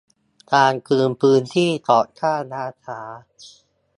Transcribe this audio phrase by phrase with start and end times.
[0.53, 3.01] การคืนพื้นที่ก่อสร้างล่าช้า